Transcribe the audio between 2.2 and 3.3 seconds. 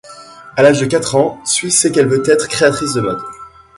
être créatrice de mode.